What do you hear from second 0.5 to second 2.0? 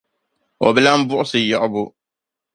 O bi lan buɣisi yiɣibu.